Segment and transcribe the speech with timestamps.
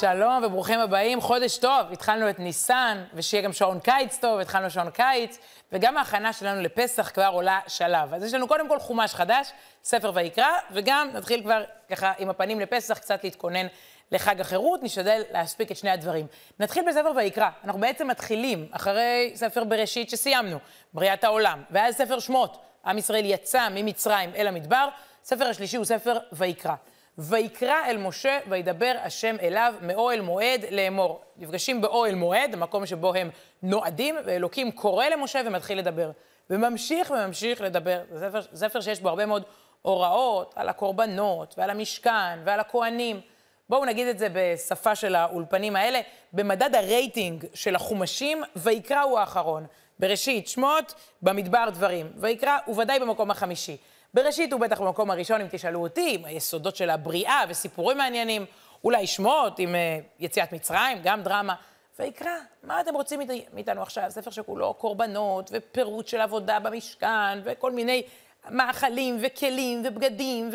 [0.00, 4.90] שלום וברוכים הבאים, חודש טוב, התחלנו את ניסן, ושיהיה גם שעון קיץ טוב, התחלנו שעון
[4.90, 5.38] קיץ,
[5.72, 8.14] וגם ההכנה שלנו לפסח כבר עולה שלב.
[8.14, 9.52] אז יש לנו קודם כל חומש חדש,
[9.84, 13.66] ספר ויקרא, וגם נתחיל כבר ככה עם הפנים לפסח, קצת להתכונן
[14.12, 16.26] לחג החירות, נשתדל להספיק את שני הדברים.
[16.60, 20.58] נתחיל בספר ויקרא, אנחנו בעצם מתחילים אחרי ספר בראשית שסיימנו,
[20.92, 24.88] בריאת העולם, ואז ספר שמות, עם ישראל יצא ממצרים אל המדבר,
[25.24, 26.74] ספר השלישי הוא ספר ויקרא.
[27.18, 31.20] ויקרא אל משה וידבר השם אליו מאוהל מועד לאמור.
[31.36, 33.30] נפגשים באוהל מועד, המקום שבו הם
[33.62, 36.10] נועדים, ואלוקים קורא למשה ומתחיל לדבר.
[36.50, 38.00] וממשיך וממשיך לדבר.
[38.10, 39.42] זה ספר, ספר שיש בו הרבה מאוד
[39.82, 43.20] הוראות על הקורבנות ועל המשכן ועל הכוהנים.
[43.68, 46.00] בואו נגיד את זה בשפה של האולפנים האלה.
[46.32, 49.66] במדד הרייטינג של החומשים, ויקרא הוא האחרון.
[49.98, 52.12] בראשית שמות, במדבר דברים.
[52.16, 53.76] ויקרא הוא ודאי במקום החמישי.
[54.14, 58.46] בראשית הוא בטח במקום הראשון, אם תשאלו אותי, עם היסודות של הבריאה וסיפורים מעניינים,
[58.84, 61.54] אולי שמות עם uh, יציאת מצרים, גם דרמה.
[61.98, 62.30] ויקרא,
[62.62, 63.20] מה אתם רוצים
[63.52, 64.04] מאיתנו עכשיו?
[64.08, 68.02] ספר שכולו קורבנות ופירוט של עבודה במשכן וכל מיני
[68.50, 70.50] מאכלים וכלים ובגדים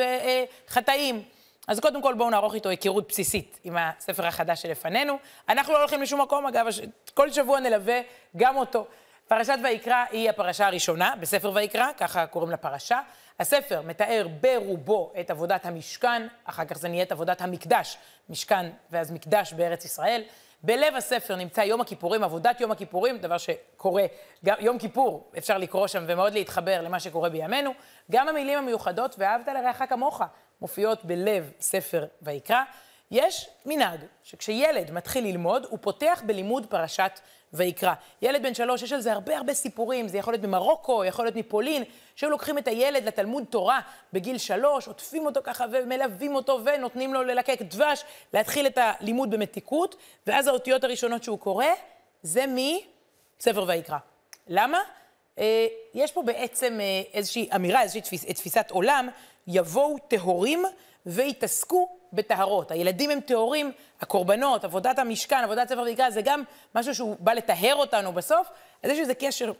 [0.67, 1.23] וחטאים.
[1.67, 5.17] אז קודם כל בואו נערוך איתו היכרות בסיסית עם הספר החדש שלפנינו.
[5.49, 6.65] אנחנו לא הולכים לשום מקום, אגב,
[7.13, 8.01] כל שבוע נלווה
[8.37, 8.87] גם אותו.
[9.37, 12.99] פרשת ויקרא היא הפרשה הראשונה בספר ויקרא, ככה קוראים לפרשה.
[13.39, 17.97] הספר מתאר ברובו את עבודת המשכן, אחר כך זה נהיית עבודת המקדש,
[18.29, 20.23] משכן ואז מקדש בארץ ישראל.
[20.63, 24.05] בלב הספר נמצא יום הכיפורים, עבודת יום הכיפורים, דבר שקורה,
[24.45, 27.71] גם יום כיפור, אפשר לקרוא שם ומאוד להתחבר למה שקורה בימינו.
[28.11, 30.21] גם המילים המיוחדות, ואהבת לרעך כמוך,
[30.61, 32.63] מופיעות בלב ספר ויקרא.
[33.11, 37.19] יש מנהג שכשילד מתחיל ללמוד, הוא פותח בלימוד פרשת
[37.53, 37.93] ויקרא.
[38.21, 41.35] ילד בן שלוש, יש על זה הרבה הרבה סיפורים, זה יכול להיות ממרוקו, יכול להיות
[41.35, 41.83] מפולין,
[42.15, 43.79] שהיו לוקחים את הילד לתלמוד תורה
[44.13, 48.03] בגיל שלוש, עוטפים אותו ככה ומלווים אותו ונותנים לו ללקק דבש,
[48.33, 49.95] להתחיל את הלימוד במתיקות,
[50.27, 51.65] ואז האותיות הראשונות שהוא קורא,
[52.23, 53.97] זה מספר ויקרא.
[54.47, 54.79] למה?
[55.39, 59.09] אה, יש פה בעצם אה, איזושהי אמירה, איזושהי תפיס, תפיסת עולם,
[59.47, 60.63] יבואו טהורים
[61.05, 62.71] ויתעסקו בטהרות.
[62.71, 66.43] הילדים הם טהורים, הקורבנות, עבודת המשכן, עבודת ספר ויקרא, זה גם
[66.75, 68.47] משהו שהוא בא לטהר אותנו בסוף,
[68.83, 69.51] אז יש איזה קשר,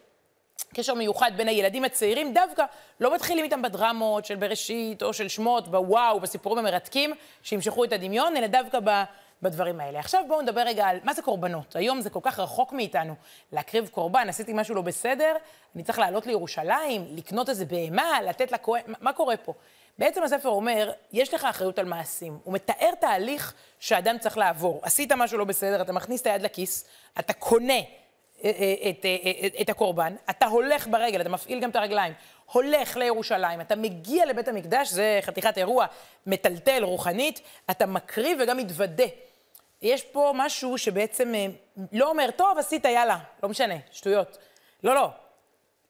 [0.74, 2.66] קשר מיוחד בין הילדים הצעירים, דווקא
[3.00, 8.38] לא מתחילים איתם בדרמות של בראשית או של שמות, בוואו, בסיפורים המרתקים, שימשכו את הדמיון,
[8.38, 9.04] אלא דווקא ב...
[9.44, 10.00] בדברים האלה.
[10.00, 11.76] עכשיו בואו נדבר רגע על מה זה קורבנות.
[11.76, 13.14] היום זה כל כך רחוק מאיתנו
[13.52, 15.36] להקריב קורבן, עשיתי משהו לא בסדר,
[15.76, 19.54] אני צריך לעלות לירושלים, לקנות איזה בהמה, לתת לכהן, מה קורה פה?
[19.98, 22.38] בעצם הספר אומר, יש לך אחריות על מעשים.
[22.44, 24.80] הוא מתאר תהליך שאדם צריך לעבור.
[24.84, 26.86] עשית משהו לא בסדר, אתה מכניס את היד לכיס,
[27.20, 31.70] אתה קונה אה, אה, את, אה, את, את הקורבן, אתה הולך ברגל, אתה מפעיל גם
[31.70, 32.14] את הרגליים,
[32.52, 35.86] הולך לירושלים, אתה מגיע לבית המקדש, זה חתיכת אירוע
[36.28, 39.04] מטלטל רוחנית, אתה מקריב וגם מתוודה.
[39.82, 41.34] יש פה משהו שבעצם
[41.92, 44.38] לא אומר, טוב, עשית, יאללה, לא משנה, שטויות.
[44.84, 45.10] לא, לא.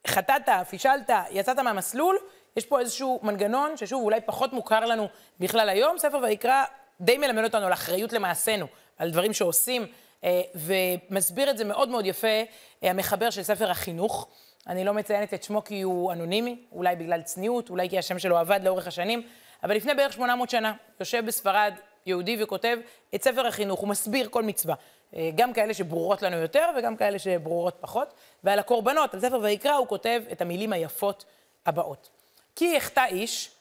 [0.07, 2.17] חטאת, פישלת, יצאת מהמסלול,
[2.57, 5.07] יש פה איזשהו מנגנון ששוב, אולי פחות מוכר לנו
[5.39, 5.97] בכלל היום.
[5.97, 6.63] ספר ויקרא
[7.01, 9.85] די מלמד אותנו על אחריות למעשינו, על דברים שעושים,
[10.23, 12.27] אה, ומסביר את זה מאוד מאוד יפה
[12.83, 14.27] אה, המחבר של ספר החינוך.
[14.67, 18.37] אני לא מציינת את שמו כי הוא אנונימי, אולי בגלל צניעות, אולי כי השם שלו
[18.37, 19.27] עבד לאורך השנים,
[19.63, 21.73] אבל לפני בערך 800 שנה, יושב בספרד
[22.05, 22.77] יהודי וכותב
[23.15, 24.75] את ספר החינוך, הוא מסביר כל מצווה.
[25.15, 28.13] אה, גם כאלה שברורות לנו יותר וגם כאלה שברורות פחות.
[28.43, 31.25] ועל הקורבנות, על ספר ויקרא, הוא כותב את המילים היפות
[31.65, 32.22] הבאות.
[32.55, 33.51] כי יחטא איש,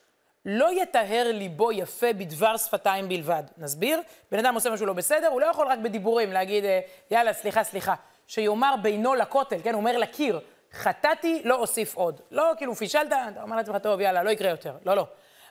[0.44, 3.42] לא יטהר ליבו יפה בדבר שפתיים בלבד.
[3.58, 4.00] נסביר?
[4.32, 6.80] בן אדם עושה משהו לא בסדר, הוא לא יכול רק בדיבורים להגיד, אה,
[7.10, 7.94] יאללה, סליחה, סליחה.
[8.26, 10.41] שיאמר בינו לכותל, כן, הוא אומר לקיר,
[10.72, 12.20] חטאתי, לא אוסיף עוד.
[12.31, 14.75] לא, כאילו, פישלת, אתה אומר לעצמך, טוב, יאללה, לא יקרה יותר.
[14.86, 15.06] לא, לא.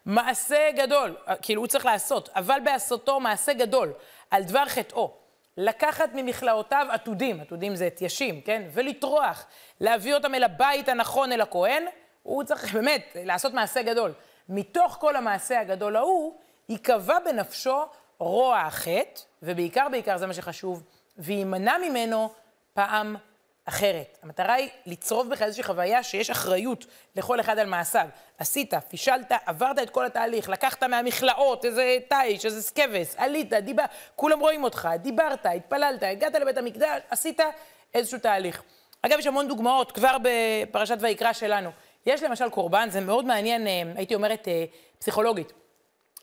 [0.06, 3.94] מעשה גדול, אה, כאילו, הוא צריך לעשות, אבל בעשותו מעשה גדול,
[4.32, 5.14] על דבר חטאו.
[5.58, 8.64] לקחת ממכלאותיו עתודים, עתודים זה תיישים, כן?
[8.74, 9.46] ולטרוח,
[9.80, 11.84] להביא אותם אל הבית הנכון, אל הכהן,
[12.24, 14.14] הוא צריך באמת לעשות מעשה גדול.
[14.50, 16.34] מתוך כל המעשה הגדול ההוא,
[16.70, 17.86] ייקבע בנפשו
[18.18, 20.84] רוע החטא, ובעיקר, בעיקר, זה מה שחשוב,
[21.18, 22.30] ויימנע ממנו
[22.74, 23.16] פעם
[23.66, 24.18] אחרת.
[24.24, 26.86] המטרה היא לצרוב בך איזושהי חוויה שיש אחריות
[27.16, 28.08] לכל אחד על מעשיו.
[28.38, 33.84] עשית, פישלת, עברת את כל התהליך, לקחת מהמכלאות איזה תיש, איזה סקבס, עלית, דיבר,
[34.16, 37.40] כולם רואים אותך, דיברת, התפללת, הגעת לבית המקדש, עשית
[37.94, 38.64] איזשהו תהליך.
[39.02, 41.70] אגב, יש המון דוגמאות כבר בפרשת ויקרא שלנו.
[42.06, 44.66] יש למשל קורבן, זה מאוד מעניין, אה, הייתי אומרת, אה,
[45.00, 45.54] פסיכולוגית,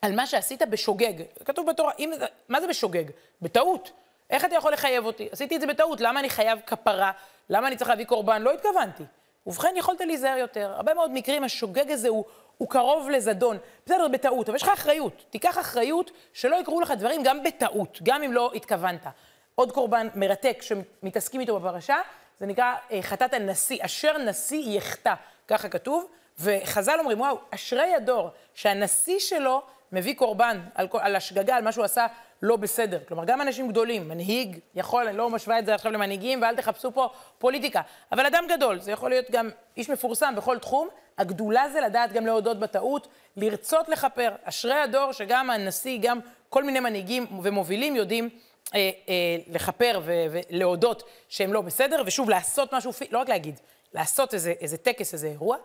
[0.03, 1.13] על מה שעשית בשוגג.
[1.45, 2.13] כתוב בתורה, אם,
[2.49, 3.05] מה זה בשוגג?
[3.43, 3.91] בטעות.
[4.31, 5.29] איך אתה יכול לחייב אותי?
[5.33, 7.13] עשיתי את זה בטעות, למה אני חייב כפרה?
[7.51, 8.43] למה אני צריך להביא קורבן?
[8.43, 9.05] לא התכוונתי.
[9.47, 10.73] ובכן, יכולת להיזהר יותר.
[10.77, 12.25] הרבה מאוד מקרים השוגג הזה הוא
[12.59, 13.59] הוא קרוב לזדון.
[13.87, 15.25] בסדר, בטעות, אבל יש לך אחריות.
[15.31, 19.07] תיקח אחריות שלא יקרו לך דברים גם בטעות, גם אם לא התכוונת.
[19.55, 21.97] עוד קורבן מרתק שמתעסקים איתו בפרשה,
[22.41, 25.15] זה נקרא אה, חטאת הנשיא, אשר נשיא יחטא,
[25.49, 26.07] ככה כתוב.
[26.41, 29.63] וחז"ל אומרים, וואו, אשרי הדור שהנשיא שלו
[29.93, 32.07] מביא קורבן על, על השגגה, על מה שהוא עשה
[32.43, 32.99] לא בסדר.
[33.09, 36.93] כלומר, גם אנשים גדולים, מנהיג יכול, אני לא משווה את זה עכשיו למנהיגים, ואל תחפשו
[36.93, 37.09] פה
[37.39, 37.81] פוליטיקה,
[38.13, 42.27] אבל אדם גדול, זה יכול להיות גם איש מפורסם בכל תחום, הגדולה זה לדעת גם
[42.27, 44.31] להודות בטעות, לרצות לכפר.
[44.45, 48.29] אשרי הדור שגם הנשיא, גם כל מיני מנהיגים ומובילים יודעים
[48.75, 49.15] אה, אה,
[49.49, 53.61] לכפר ולהודות שהם לא בסדר, ושוב, לעשות משהו, לא רק להגיד,
[53.95, 55.57] לעשות איזה, איזה טקס, איזה אירוע.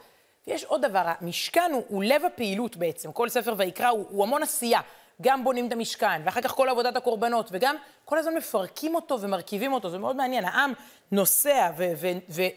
[0.47, 4.43] ויש עוד דבר, המשכן הוא, הוא לב הפעילות בעצם, כל ספר ויקרא הוא, הוא המון
[4.43, 4.79] עשייה.
[5.21, 7.75] גם בונים את המשכן, ואחר כך כל עבודת הקורבנות, וגם
[8.05, 10.45] כל הזמן מפרקים אותו ומרכיבים אותו, זה מאוד מעניין.
[10.45, 10.73] העם
[11.11, 11.69] נוסע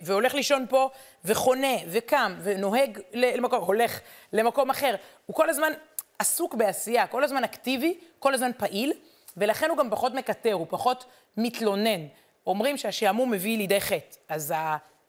[0.02, 0.90] והולך לישון פה,
[1.24, 4.00] וחונה, וקם, ונוהג למקום, הולך
[4.32, 4.94] למקום אחר.
[5.26, 5.72] הוא כל הזמן
[6.18, 8.92] עסוק בעשייה, כל הזמן אקטיבי, כל הזמן פעיל,
[9.36, 11.04] ולכן הוא גם פחות מקטר, הוא פחות
[11.36, 12.06] מתלונן.
[12.46, 14.16] אומרים שהשעמום מביא לידי חטא.
[14.28, 14.54] אז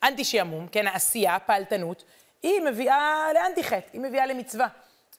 [0.08, 2.04] האנטי-שעמום, כן, העשייה, הפעלתנות,
[2.44, 4.68] היא מביאה לאנטי חטא, היא מביאה למצווה.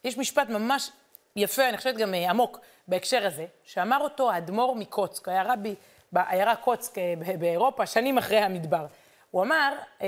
[0.05, 0.91] יש משפט ממש
[1.37, 5.75] יפה, אני חושבת גם אה, עמוק בהקשר הזה, שאמר אותו האדמו"ר מקוצק, היה רבי
[6.13, 8.87] בעיירה קוצק אה, באירופה, שנים אחרי המדבר.
[9.31, 10.07] הוא אמר, אה,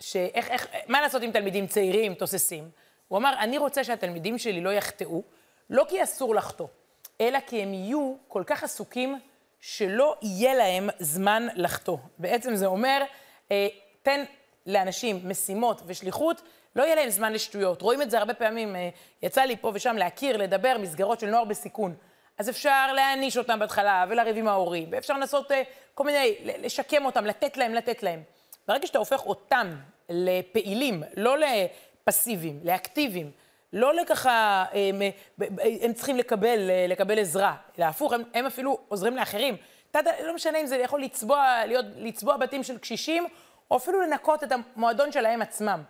[0.00, 2.70] שאיך, איך, מה לעשות עם תלמידים צעירים, תוססים?
[3.08, 5.22] הוא אמר, אני רוצה שהתלמידים שלי לא יחטאו,
[5.70, 6.66] לא כי אסור לחטוא,
[7.20, 9.18] אלא כי הם יהיו כל כך עסוקים
[9.60, 11.96] שלא יהיה להם זמן לחטוא.
[12.18, 13.02] בעצם זה אומר,
[14.06, 14.24] תן
[14.66, 16.42] לאנשים משימות ושליחות,
[16.76, 17.82] לא יהיה להם זמן לשטויות.
[17.82, 18.88] רואים את זה הרבה פעמים, אה,
[19.22, 21.94] יצא לי פה ושם להכיר, לדבר, מסגרות של נוער בסיכון.
[22.38, 25.62] אז אפשר להעניש אותם בהתחלה ולריב עם ההורים, ואפשר לנסות אה,
[25.94, 28.22] כל מיני, לשקם אותם, לתת להם, לתת להם.
[28.68, 29.76] ברגע שאתה הופך אותם
[30.08, 33.30] לפעילים, לא לפסיביים, לאקטיביים,
[33.72, 35.02] לא לככה, הם,
[35.82, 39.56] הם צריכים לקבל, לקבל עזרה, להפוך, הם, הם אפילו עוזרים לאחרים.
[39.90, 43.26] אתה, לא משנה אם זה יכול לצבוע, להיות, לצבוע בתים של קשישים,
[43.70, 45.82] או אפילו לנקות את המועדון שלהם עצמם.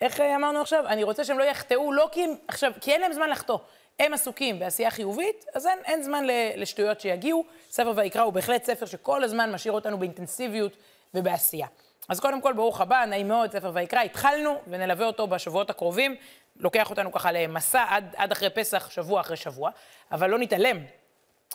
[0.00, 0.86] איך אמרנו עכשיו?
[0.86, 3.58] אני רוצה שהם לא יחטאו, לא כי הם, עכשיו, כי אין להם זמן לחטוא.
[3.98, 6.24] הם עסוקים בעשייה חיובית, אז אין, אין זמן
[6.56, 7.44] לשטויות שיגיעו.
[7.70, 10.76] ספר ויקרא הוא בהחלט ספר שכל הזמן משאיר אותנו באינטנסיביות
[11.14, 11.66] ובעשייה.
[12.08, 14.00] אז קודם כל, ברוך הבא, נעים מאוד, ספר ויקרא.
[14.00, 16.16] התחלנו ונלווה אותו בשבועות הקרובים.
[16.56, 19.70] לוקח אותנו ככה למסע עד, עד אחרי פסח, שבוע אחרי שבוע,
[20.12, 20.76] אבל לא נתעלם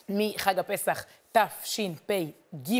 [0.08, 2.76] מחג הפסח תשפ"ג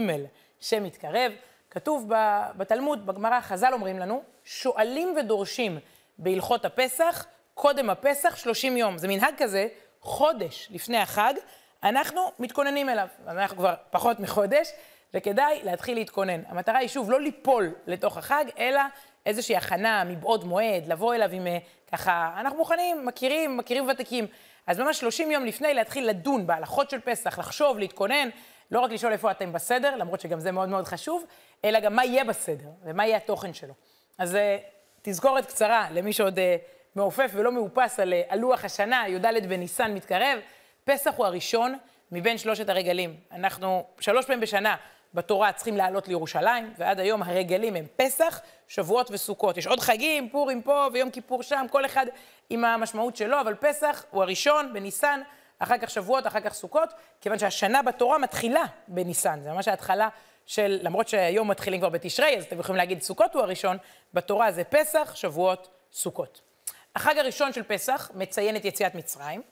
[0.61, 1.33] שמתקרב.
[1.77, 2.11] כתוב
[2.57, 5.79] בתלמוד, בגמרא, חז"ל אומרים לנו, שואלים ודורשים
[6.19, 8.99] בהלכות הפסח, קודם הפסח 30 יום.
[8.99, 9.69] זה מנהג כזה,
[10.01, 11.35] חודש לפני החג,
[11.83, 13.09] אנחנו מתכוננים אליו.
[13.27, 14.73] אנחנו כבר פחות מחודש,
[15.15, 16.41] וכדאי להתחיל להתכונן.
[16.49, 18.81] המטרה היא שוב לא ליפול לתוך החג, אלא
[19.27, 21.59] איזושהי הכנה מבעוד מועד, לבוא אליו עם אה,
[21.93, 24.27] ככה, אנחנו מוכנים, מכירים, מכירים ותיקים.
[24.67, 28.29] אז ממש 30 יום לפני להתחיל לדון בהלכות של פסח, לחשוב, להתכונן,
[28.71, 31.25] לא רק לשאול איפה אתם בסדר, למרות שגם זה מאוד מאוד חשוב,
[31.65, 33.75] אלא גם מה יהיה בסדר ומה יהיה התוכן שלו.
[34.19, 34.39] אז uh,
[35.03, 36.41] תזכורת קצרה למי שעוד uh,
[36.95, 40.39] מעופף ולא מאופס על, uh, לוח השנה, י"ד בניסן מתקרב.
[40.85, 41.79] פסח הוא הראשון
[42.13, 43.17] מבין שלושת הרגלים.
[43.33, 44.77] אנחנו שלוש פעמים בשנה
[45.15, 49.57] בתורה צריכים לעלות לירושלים, ועד היום הרגלים הם פסח, שבועות וסוכות.
[49.57, 52.07] יש עוד חגים, פורים פה ויום כיפור שם, כל אחד
[52.51, 55.21] עם המשמעות שלו, אבל פסח הוא הראשון בניסן,
[55.59, 59.41] אחר כך שבועות, אחר כך סוכות, כיוון שהשנה בתורה מתחילה בניסן.
[59.43, 60.09] זה ממש ההתחלה
[60.47, 63.77] של, למרות שהיום מתחילים כבר בתשרי, אז אתם יכולים להגיד סוכות הוא הראשון,
[64.15, 66.41] בתורה זה פסח, שבועות, סוכות.
[66.97, 69.43] החג הראשון של פסח מציין את יציאת מצרים,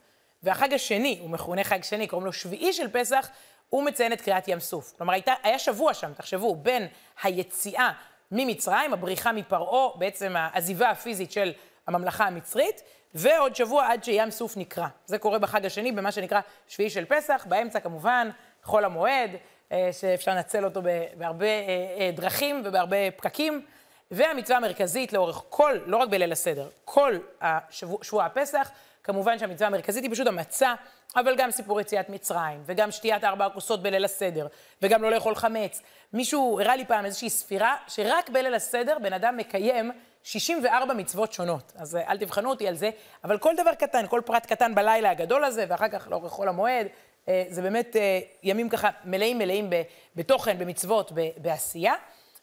[0.42, 3.28] והחג השני, הוא מכונה חג שני, קוראים לו שביעי של פסח,
[3.70, 4.92] הוא מציין את קריעת ים סוף.
[4.99, 6.87] כלומר, הייתה, היה שבוע שם, תחשבו, בין
[7.23, 7.92] היציאה
[8.30, 11.52] ממצרים, הבריחה מפרעה, בעצם העזיבה הפיזית של
[11.86, 12.82] הממלכה המצרית,
[13.14, 14.86] ועוד שבוע עד שים סוף נקרא.
[15.06, 18.30] זה קורה בחג השני, במה שנקרא שביעי של פסח, באמצע כמובן
[18.62, 19.30] חול המועד,
[19.72, 20.82] אה, שאפשר לנצל אותו
[21.16, 23.62] בהרבה אה, אה, דרכים ובהרבה פקקים.
[24.10, 28.70] והמצווה המרכזית לאורך כל, לא רק בליל הסדר, כל השבוע, שבוע הפסח,
[29.02, 30.74] כמובן שהמצווה המרכזית היא פשוט המצה,
[31.16, 34.46] אבל גם סיפור יציאת מצרים, וגם שתיית ארבע הכוסות בליל הסדר,
[34.82, 35.82] וגם לא לאכול חמץ.
[36.12, 39.92] מישהו הראה לי פעם איזושהי ספירה, שרק בליל הסדר בן אדם מקיים
[40.25, 41.73] 64 מצוות שונות.
[41.76, 42.90] אז אל תבחנו אותי על זה,
[43.25, 46.87] אבל כל דבר קטן, כל פרט קטן בלילה הגדול הזה, ואחר כך לאורך חול המועד,
[47.28, 49.71] אה, זה באמת אה, ימים ככה מלאים מלאים
[50.16, 51.95] בתוכן, במצוות, בעשייה.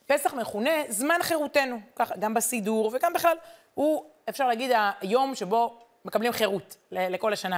[0.06, 3.38] פסח מכונה זמן חירותנו, ככה, גם בסידור וגם בכלל.
[3.74, 4.72] הוא, אפשר להגיד,
[5.02, 7.58] היום שבו מקבלים חירות לכל השנה.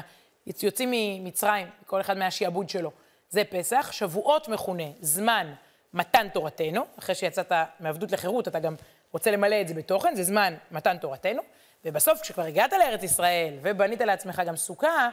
[0.61, 2.91] יוצאים ממצרים, כל אחד מהשיעבוד שלו.
[3.29, 3.91] זה פסח.
[3.91, 5.53] שבועות מכונה זמן
[5.93, 6.85] מתן תורתנו.
[6.99, 8.75] אחרי שיצאת מעבדות לחירות, אתה גם
[9.13, 11.41] רוצה למלא את זה בתוכן, זה זמן מתן תורתנו.
[11.85, 15.09] ובסוף, כשכבר הגעת לארץ ישראל ובנית לעצמך גם סוכה,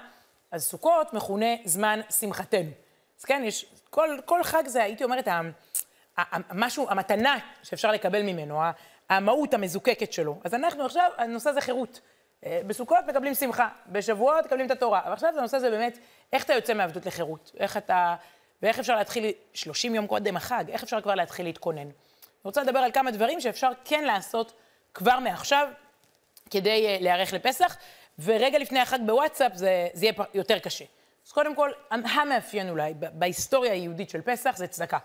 [0.51, 2.71] אז סוכות מכונה זמן שמחתנו.
[3.19, 5.29] אז כן, יש, כל, כל חג זה, הייתי אומרת,
[6.17, 8.61] המשהו, המתנה שאפשר לקבל ממנו,
[9.11, 10.41] המהות המזוקקת שלו.
[10.45, 12.01] אז אנחנו עכשיו, הנושא זה חירות.
[12.47, 15.01] אה, בסוכות מקבלים שמחה, בשבועות מקבלים את התורה.
[15.05, 15.99] אבל עכשיו הנושא זה באמת,
[16.33, 17.53] איך אתה יוצא מעבדות לחירות?
[17.59, 18.17] איך אתה...
[18.63, 21.89] ואיך אפשר להתחיל 30 יום קודם החג, איך אפשר כבר להתחיל להתכונן.
[22.45, 24.53] אני רוצה לדבר על כמה דברים שאפשר כן לעשות
[24.95, 25.69] כבר מעכשיו,
[26.51, 27.77] כדי uh, להיערך לפסח,
[28.19, 30.85] ורגע לפני החג בוואטסאפ זה, זה יהיה יותר קשה.
[31.27, 34.99] אז קודם כל, המאפיין אולי בהיסטוריה היהודית של פסח זה צדקה,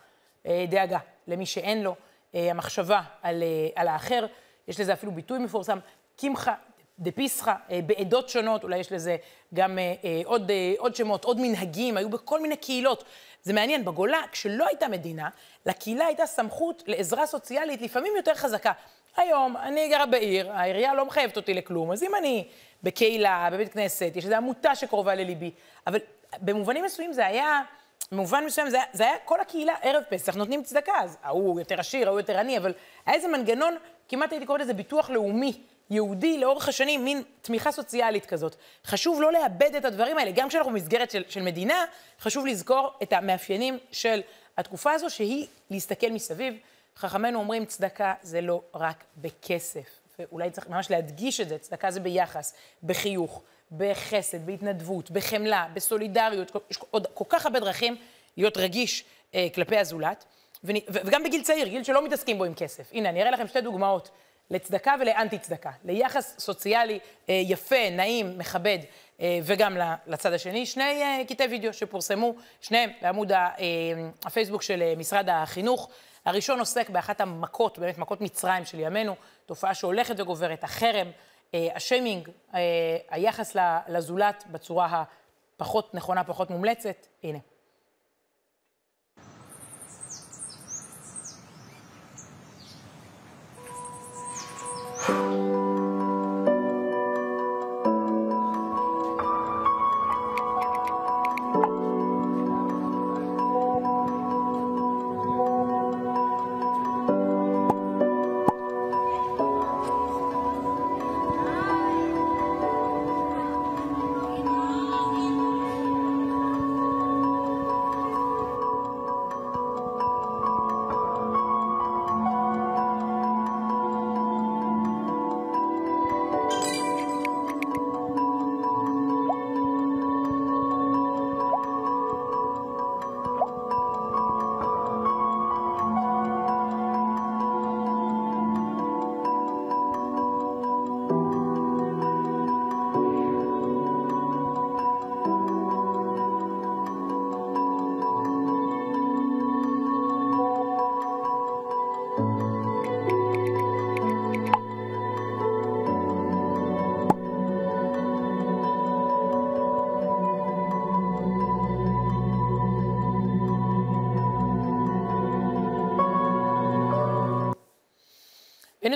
[0.45, 1.95] אה, דאגה למי שאין לו,
[2.35, 3.43] אה, המחשבה על,
[3.75, 4.25] על האחר,
[4.67, 5.79] יש לזה אפילו ביטוי מפורסם,
[6.17, 6.53] קמחא
[6.99, 7.53] דפיסחא,
[7.85, 9.17] בעדות שונות, אולי יש לזה
[9.53, 9.79] גם
[10.25, 13.03] עוד, עוד שמות, עוד מנהגים, היו בכל מיני קהילות.
[13.43, 15.29] זה מעניין, בגולה, כשלא הייתה מדינה,
[15.65, 18.71] לקהילה הייתה סמכות לעזרה סוציאלית לפעמים יותר חזקה.
[19.17, 22.47] היום, אני גרה בעיר, העירייה לא מחייבת אותי לכלום, אז אם אני
[22.83, 25.51] בקהילה, בבית כנסת, יש איזו עמותה שקרובה לליבי,
[25.87, 25.99] אבל
[26.37, 27.61] במובנים מסוימים זה היה,
[28.11, 32.07] במובן מסוים זה, זה היה כל הקהילה ערב פסח, נותנים צדקה, אז ההוא יותר עשיר,
[32.07, 32.73] ההוא יותר עני, אבל
[33.05, 33.75] היה איזה מנגנון,
[34.09, 38.55] כמעט הייתי קוראת לזה ביטוח לאומי, יהודי לאורך השנים, מין תמיכה סוציאלית כזאת.
[38.85, 41.85] חשוב לא לאבד את הדברים האלה, גם כשאנחנו במסגרת של, של מדינה,
[42.19, 44.21] חשוב לזכור את המאפיינים של
[44.57, 46.53] התקופה הזו, שהיא להסתכל מסביב.
[46.97, 51.99] חכמינו אומרים, צדקה זה לא רק בכסף, ואולי צריך ממש להדגיש את זה, צדקה זה
[51.99, 53.41] ביחס, בחיוך,
[53.77, 57.95] בחסד, בהתנדבות, בחמלה, בסולידריות, יש עוד כל כך הרבה דרכים
[58.37, 59.03] להיות רגיש
[59.35, 60.25] אה, כלפי הזולת,
[60.63, 62.89] וגם בגיל צעיר, גיל שלא מתעסקים בו עם כסף.
[62.93, 64.09] הנה, אני אראה לכם שתי דוגמאות
[64.51, 66.99] לצדקה ולאנטי צדקה, ליחס סוציאלי
[67.29, 68.79] אה, יפה, נעים, מכבד,
[69.21, 73.31] אה, וגם לצד השני, שני אה, קטעי וידאו שפורסמו, שניהם בעמוד
[74.25, 75.89] הפייסבוק של משרד החינוך.
[76.25, 81.07] הראשון עוסק באחת המכות, באמת מכות מצרים של ימינו, תופעה שהולכת וגוברת, החרם,
[81.53, 82.29] השיימינג,
[83.09, 83.55] היחס
[83.87, 85.03] לזולת בצורה
[85.55, 87.07] הפחות נכונה, פחות מומלצת.
[87.23, 87.39] הנה.
[95.07, 95.54] Música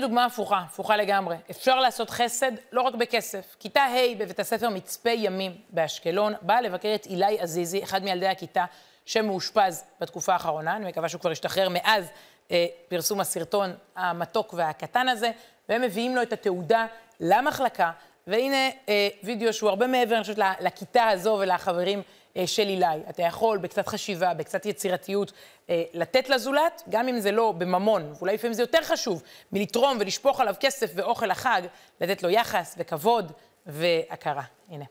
[0.09, 1.35] דוגמה הפוכה, הפוכה לגמרי.
[1.51, 3.55] אפשר לעשות חסד לא רק בכסף.
[3.59, 8.65] כיתה ה' בבית הספר מצפה ימים באשקלון באה לבקר את אילי עזיזי, אחד מילדי הכיתה
[9.05, 10.75] שמאושפז בתקופה האחרונה.
[10.75, 12.05] אני מקווה שהוא כבר השתחרר מאז
[12.51, 15.31] אה, פרסום הסרטון המתוק והקטן הזה,
[15.69, 16.85] והם מביאים לו את התעודה
[17.19, 17.91] למחלקה.
[18.27, 22.01] והנה אה, וידאו שהוא הרבה מעבר, אני חושבת, לכיתה הזו ולחברים
[22.45, 22.85] של אילי.
[23.09, 25.31] אתה יכול בקצת חשיבה, בקצת יצירתיות,
[25.69, 30.39] אה, לתת לזולת, גם אם זה לא בממון, ואולי לפעמים זה יותר חשוב מלתרום ולשפוך
[30.39, 31.61] עליו כסף ואוכל לחג,
[32.01, 33.31] לתת לו יחס וכבוד
[33.65, 34.43] והכרה.
[34.69, 34.85] הנה.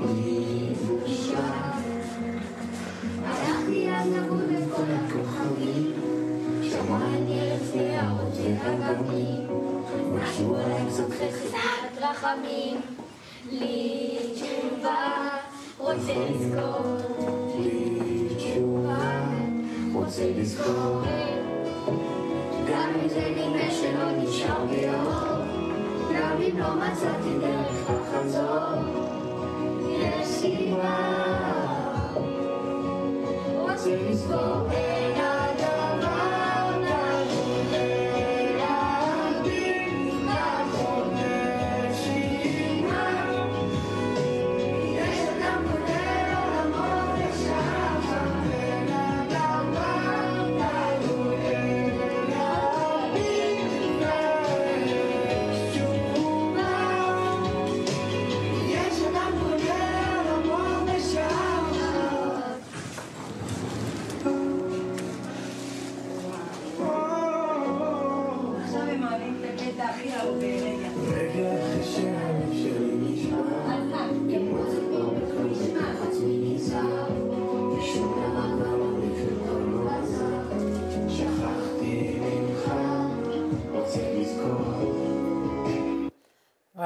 [0.00, 0.55] הלכתי
[12.16, 12.80] רחמים,
[13.50, 15.28] לי תשובה
[15.78, 16.96] רוצה לזכור,
[17.58, 19.28] לי תשובה
[19.92, 21.02] רוצה לזכור,
[22.68, 25.08] גם אם זה נראה שלא נשאר ביום,
[26.14, 28.82] גם אם לא מצאתי דרך לחזור,
[30.00, 31.16] יש סיבה.
[33.86, 34.95] Seems for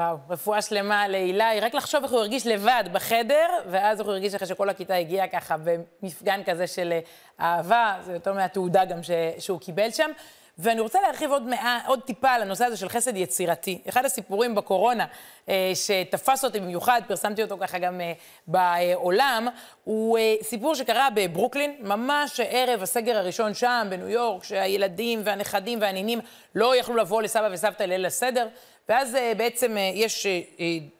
[0.01, 1.59] וואו, רפואה שלמה לאילי.
[1.61, 5.27] רק לחשוב איך הוא הרגיש לבד בחדר, ואז איך הוא הרגיש אחרי שכל הכיתה הגיעה
[5.27, 6.99] ככה במפגן כזה של אה,
[7.39, 9.11] אהבה, זה יותר מהתעודה גם ש...
[9.39, 10.11] שהוא קיבל שם.
[10.57, 13.81] ואני רוצה להרחיב עוד, מאה, עוד טיפה על הנושא הזה של חסד יצירתי.
[13.89, 15.05] אחד הסיפורים בקורונה
[15.49, 18.13] אה, שתפס אותי במיוחד, פרסמתי אותו ככה גם אה,
[18.47, 19.47] בעולם,
[19.83, 26.19] הוא אה, סיפור שקרה בברוקלין, ממש ערב הסגר הראשון שם, בניו יורק, שהילדים והנכדים והנינים
[26.55, 28.47] לא יכלו לבוא לסבא וסבתא ליל הסדר.
[28.91, 30.31] ואז אה, בעצם אה, יש אה,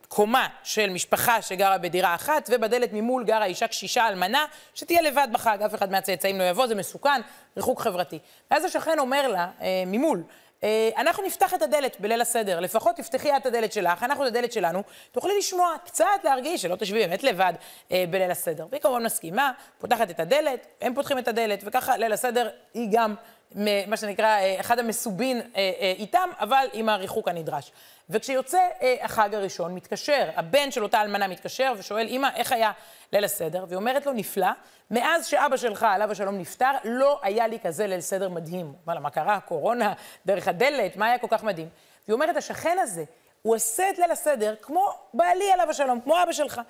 [0.07, 5.57] קומה של משפחה שגרה בדירה אחת, ובדלת ממול גרה אישה קשישה אלמנה, שתהיה לבד בחג,
[5.65, 7.21] אף אחד מהצאצאים לא יבוא, זה מסוכן,
[7.57, 8.19] ריחוק חברתי.
[8.51, 9.48] ואז השכן אומר לה,
[9.88, 10.24] ממול,
[10.98, 14.83] אנחנו נפתח את הדלת בליל הסדר, לפחות תפתחי את הדלת שלך, אנחנו את הדלת שלנו,
[15.12, 17.53] תוכלי לשמוע, קצת להרגיש, שלא תשבי באמת לבד
[17.91, 18.67] אה, בליל הסדר.
[18.71, 23.15] והיא כמובן מסכימה, פותחת את הדלת, הם פותחים את הדלת, וככה ליל הסדר היא גם
[23.88, 27.72] מה שנקרא, אה, אחד המסובין אה, אה, איתם, אבל עם הריחוק הנדרש.
[28.10, 28.60] וכשיוצא
[29.01, 32.72] החג הראשון, מתקשר, הבן של אותה אלמנה מתקשר ושואל, אמא, איך היה
[33.13, 33.65] ליל הסדר?
[33.67, 34.48] והיא אומרת לו, נפלא,
[34.91, 38.65] מאז שאבא שלך, עליו השלום, נפטר, לא היה לי כזה ליל סדר מדהים.
[38.65, 39.39] הוא אומר לה, מה קרה?
[39.39, 39.93] קורונה,
[40.25, 41.70] דרך הדלת, מה היה כל כך מדהים?
[42.08, 43.03] והיא אומרת, השכן הזה,
[43.41, 46.62] הוא עושה את ליל הסדר כמו בעלי עליו השלום, כמו אבא שלך.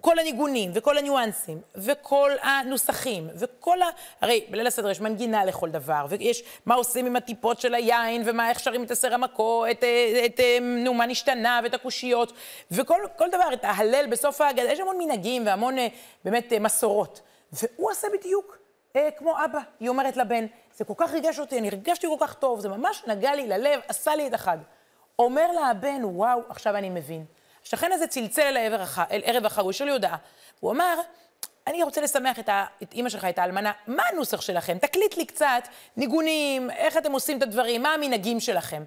[0.00, 3.86] כל הניגונים, וכל הניואנסים, וכל הנוסחים, וכל ה...
[4.20, 8.50] הרי בליל הסדר יש מנגינה לכל דבר, ויש מה עושים עם הטיפות של היין, ומה,
[8.50, 9.84] איך שרים את הסר המקו, את,
[10.24, 12.32] את, את, נו, מה נשתנה, ואת הקושיות,
[12.70, 15.86] וכל דבר, את ההלל בסוף ההגדה, יש המון מנהגים והמון אה,
[16.24, 17.20] באמת אה, מסורות.
[17.52, 18.58] והוא עושה בדיוק
[18.96, 22.34] אה, כמו אבא, היא אומרת לבן, זה כל כך ריגש אותי, אני הרגשתי כל כך
[22.34, 24.58] טוב, זה ממש נגע לי ללב, עשה לי את החג.
[25.18, 27.24] אומר לה הבן, וואו, עכשיו אני מבין.
[27.68, 28.56] השכן הזה צלצל
[29.10, 30.16] אל ערב החג, הוא השאיר לי הודעה.
[30.60, 31.00] הוא אמר,
[31.66, 34.78] אני רוצה לשמח את, ה, את אימא שלך, את האלמנה, מה הנוסח שלכם?
[34.78, 38.84] תקליט לי קצת ניגונים, איך אתם עושים את הדברים, מה המנהגים שלכם.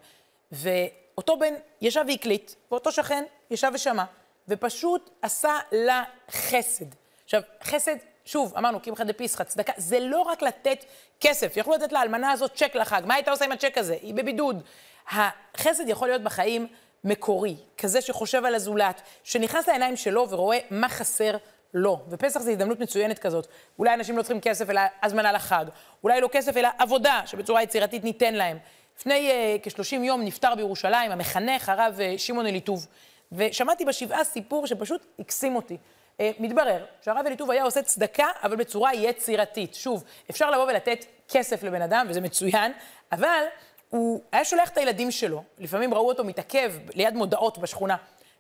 [0.52, 4.04] ואותו בן ישב והקליט, ואותו שכן ישב ושמע,
[4.48, 6.86] ופשוט עשה לה חסד.
[7.24, 10.86] עכשיו, חסד, שוב, אמרנו, קמחא דפיסחא, צדקה, זה לא רק לתת
[11.20, 13.98] כסף, יכלו לתת לאלמנה הזאת צ'ק לחג, מה הייתה עושה עם הצ'ק הזה?
[14.02, 14.64] היא בבידוד.
[15.12, 16.68] החסד יכול להיות בחיים
[17.04, 21.38] מקורי, כזה שחושב על הזולת, שנכנס לעיניים שלו ורואה מה חסר
[21.74, 22.00] לו.
[22.10, 23.48] ופסח זו הזדמנות מצוינת כזאת.
[23.80, 25.66] אולי אנשים לא צריכים כסף אלא הזמנה לחג.
[26.04, 28.58] אולי לא כסף אלא עבודה, שבצורה יצירתית ניתן להם.
[29.00, 32.88] לפני uh, כ-30 יום נפטר בירושלים המחנך, הרב uh, שמעון אליטוב.
[33.32, 35.78] ושמעתי בשבעה סיפור שפשוט הקסים אותי.
[36.18, 39.76] Uh, מתברר שהרב אליטוב היה עושה צדקה, אבל בצורה יצירתית.
[39.76, 42.72] שוב, אפשר לבוא ולתת כסף לבן אדם, וזה מצוין,
[43.12, 43.44] אבל
[43.92, 47.96] הוא היה שולח את הילדים שלו, לפעמים ראו אותו מתעכב ליד מודעות בשכונה.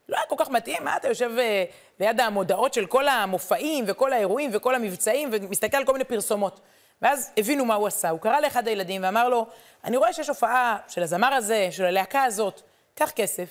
[0.10, 4.14] לא היה כל כך מתאים, מה אתה יושב uh, ליד המודעות של כל המופעים וכל
[4.14, 6.60] האירועים וכל המבצעים ומסתכל על כל מיני פרסומות.
[7.02, 8.10] ואז הבינו מה הוא עשה.
[8.10, 9.46] הוא קרא לאחד הילדים ואמר לו,
[9.84, 12.62] אני רואה שיש הופעה של הזמר הזה, של הלהקה הזאת,
[12.96, 13.50] קח כסף,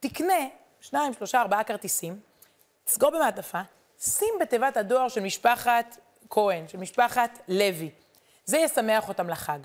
[0.00, 0.46] תקנה
[0.80, 2.20] שניים, שלושה, ארבעה כרטיסים,
[2.84, 3.60] תסגור במעטפה,
[4.00, 5.96] שים בתיבת הדואר של משפחת
[6.30, 7.90] כהן, של משפחת לוי.
[8.44, 9.58] זה ישמח אותם לחג.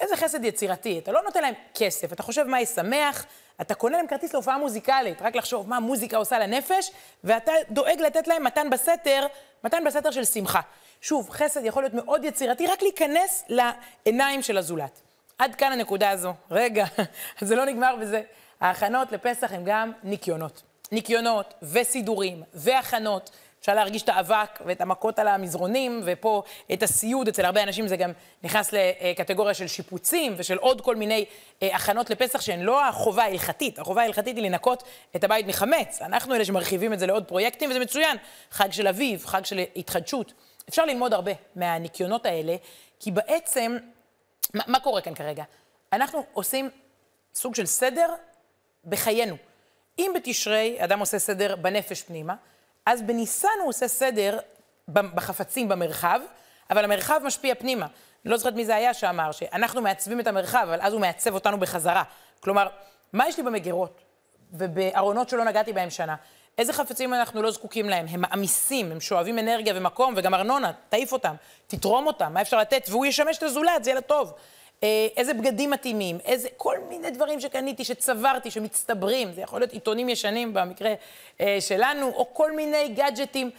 [0.00, 0.98] איזה חסד יצירתי.
[0.98, 3.26] אתה לא נותן להם כסף, אתה חושב מה ישמח,
[3.60, 6.90] אתה קונה להם כרטיס להופעה מוזיקלית, רק לחשוב מה המוזיקה עושה לנפש,
[7.24, 9.26] ואתה דואג לתת להם מתן בסתר,
[9.64, 10.60] מתן בסתר של שמחה.
[11.00, 15.00] שוב, חסד יכול להיות מאוד יצירתי, רק להיכנס לעיניים של הזולת.
[15.38, 16.34] עד כאן הנקודה הזו.
[16.50, 16.84] רגע,
[17.40, 18.22] זה לא נגמר בזה.
[18.60, 20.62] ההכנות לפסח הן גם ניקיונות.
[20.92, 23.30] ניקיונות וסידורים והכנות.
[23.60, 26.42] אפשר להרגיש את האבק ואת המכות על המזרונים, ופה
[26.72, 31.24] את הסיוד, אצל הרבה אנשים זה גם נכנס לקטגוריה של שיפוצים ושל עוד כל מיני
[31.62, 33.78] אה, הכנות לפסח שהן לא החובה ההלכתית.
[33.78, 34.82] החובה ההלכתית היא לנקות
[35.16, 36.02] את הבית מחמץ.
[36.02, 38.16] אנחנו אלה שמרחיבים את זה לעוד פרויקטים, וזה מצוין.
[38.50, 40.32] חג של אביב, חג של התחדשות.
[40.68, 42.56] אפשר ללמוד הרבה מהניקיונות האלה,
[43.00, 43.76] כי בעצם,
[44.54, 45.44] מה, מה קורה כאן כרגע?
[45.92, 46.70] אנחנו עושים
[47.34, 48.08] סוג של סדר
[48.84, 49.36] בחיינו.
[49.98, 52.34] אם בתשרי אדם עושה סדר בנפש פנימה,
[52.88, 54.38] אז בניסן הוא עושה סדר
[54.88, 56.20] בחפצים במרחב,
[56.70, 57.86] אבל המרחב משפיע פנימה.
[58.24, 61.34] אני לא זוכרת מי זה היה שאמר, שאנחנו מעצבים את המרחב, אבל אז הוא מעצב
[61.34, 62.02] אותנו בחזרה.
[62.40, 62.68] כלומר,
[63.12, 64.00] מה יש לי במגירות
[64.52, 66.16] ובארונות שלא נגעתי בהם שנה?
[66.58, 68.06] איזה חפצים אנחנו לא זקוקים להם?
[68.10, 71.34] הם מעמיסים, הם שואבים אנרגיה ומקום, וגם ארנונה, תעיף אותם,
[71.66, 72.86] תתרום אותם, מה אפשר לתת?
[72.90, 74.32] והוא ישמש את הזולת, זה יהיה לטוב.
[74.82, 80.08] אה, איזה בגדים מתאימים, איזה, כל מיני דברים שקניתי, שצברתי, שמצטברים, זה יכול להיות עיתונים
[80.08, 80.94] ישנים במקרה
[81.40, 83.50] אה, שלנו, או כל מיני גאדג'טים.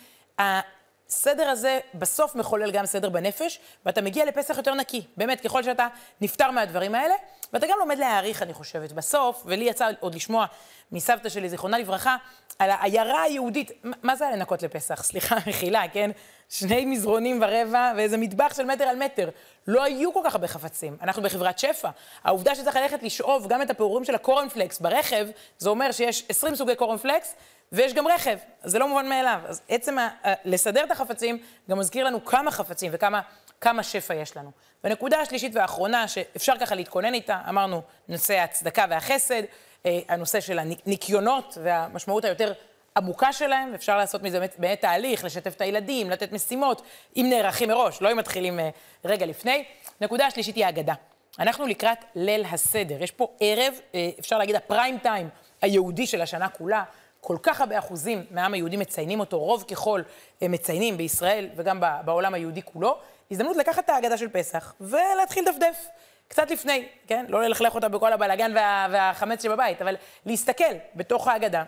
[1.09, 5.01] הסדר הזה בסוף מחולל גם סדר בנפש, ואתה מגיע לפסח יותר נקי.
[5.17, 5.87] באמת, ככל שאתה
[6.21, 7.15] נפטר מהדברים האלה,
[7.53, 8.91] ואתה גם לומד להעריך, אני חושבת.
[8.91, 10.45] בסוף, ולי יצא עוד לשמוע
[10.91, 12.15] מסבתא שלי, זיכרונה לברכה,
[12.59, 13.71] על העיירה היהודית.
[14.03, 15.03] מה זה לנקות לפסח?
[15.03, 16.11] סליחה, מחילה, כן?
[16.49, 19.29] שני מזרונים ורבע ואיזה מטבח של מטר על מטר.
[19.67, 20.97] לא היו כל כך הרבה חפצים.
[21.01, 21.89] אנחנו בחברת שפע.
[22.23, 26.75] העובדה שצריך ללכת לשאוב גם את הפירורים של הקורנפלקס ברכב, זה אומר שיש 20 סוגי
[26.75, 27.35] קורנפלקס,
[27.71, 28.37] ויש גם רכב.
[28.63, 29.39] זה לא מובן מאליו.
[29.47, 30.09] אז עצם ה-
[30.45, 31.37] לסדר את החפצים
[31.69, 33.21] גם מזכיר לנו כמה חפצים וכמה
[33.61, 34.51] כמה שפע יש לנו.
[34.83, 39.43] והנקודה השלישית והאחרונה, שאפשר ככה להתכונן איתה, אמרנו, נושא הצדקה והחסד,
[39.85, 42.53] אה, הנושא של הניקיונות והמשמעות היותר
[42.97, 46.81] עמוקה שלהם, אפשר לעשות מזה באמת, תהליך, לשתף את הילדים, לתת משימות,
[47.17, 48.69] אם נערכים מראש, לא אם מתחילים אה,
[49.05, 49.65] רגע לפני.
[50.01, 50.93] נקודה השלישית היא ההגדה.
[51.39, 53.03] אנחנו לקראת ליל הסדר.
[53.03, 55.29] יש פה ערב, אה, אפשר להגיד הפריים טיים
[55.61, 56.83] היהודי של השנה כולה.
[57.21, 60.01] כל כך הרבה אחוזים מהעם היהודי מציינים אותו, רוב ככל
[60.41, 62.97] מציינים בישראל וגם בעולם היהודי כולו.
[63.31, 65.87] הזדמנות לקחת את ההגדה של פסח ולהתחיל לדפדף.
[66.27, 67.25] קצת לפני, כן?
[67.29, 71.63] לא ללכלך אותה בכל הבלאגן וה, והחמץ שבבית, אבל להסתכל בתוך ההגדה,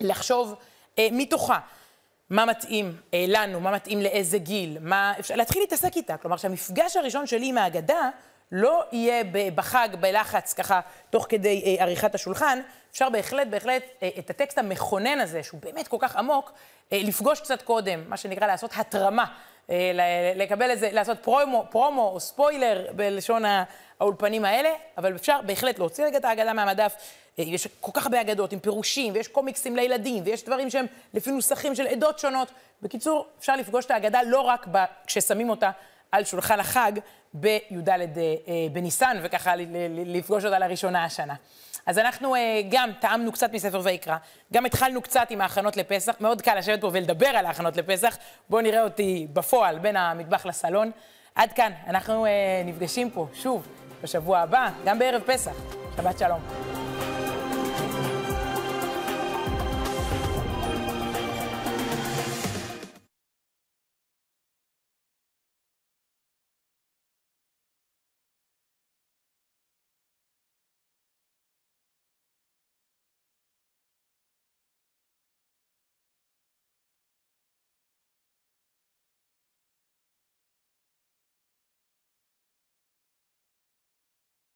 [0.00, 0.54] לחשוב
[0.98, 1.58] אה, מתוכה
[2.30, 5.14] מה מתאים אה, לנו, מה מתאים לאיזה גיל, מה...
[5.18, 6.16] אפשר להתחיל להתעסק איתה.
[6.16, 8.10] כלומר, שהמפגש הראשון שלי עם ההגדה
[8.56, 12.60] לא יהיה בחג, בלחץ, ככה, תוך כדי אה, עריכת השולחן.
[12.92, 16.52] אפשר בהחלט, בהחלט, אה, את הטקסט המכונן הזה, שהוא באמת כל כך עמוק,
[16.92, 19.24] אה, לפגוש קצת קודם, מה שנקרא לעשות התרמה.
[19.70, 23.42] אה, לקבל איזה, לעשות פרומו, פרומו או ספוילר בלשון
[24.00, 26.94] האולפנים האלה, אבל אפשר בהחלט להוציא רגע את ההגדה מהמדף.
[27.38, 31.30] אה, יש כל כך הרבה אגדות עם פירושים, ויש קומיקסים לילדים, ויש דברים שהם לפי
[31.30, 32.48] נוסחים של עדות שונות.
[32.82, 34.66] בקיצור, אפשר לפגוש את ההגדה לא רק
[35.06, 35.70] כששמים אותה
[36.14, 36.92] על שולחן החג
[37.34, 38.04] בי"ד אה,
[38.72, 39.54] בניסן, וככה
[40.06, 41.34] לפגוש אותה לראשונה השנה.
[41.86, 44.16] אז אנחנו אה, גם טעמנו קצת מספר ויקרא,
[44.52, 48.16] גם התחלנו קצת עם ההכנות לפסח, מאוד קל לשבת פה ולדבר על ההכנות לפסח,
[48.48, 50.90] בואו נראה אותי בפועל בין המטבח לסלון.
[51.34, 52.30] עד כאן, אנחנו אה,
[52.64, 53.66] נפגשים פה שוב
[54.02, 55.54] בשבוע הבא, גם בערב פסח.
[55.96, 56.83] שבת שלום.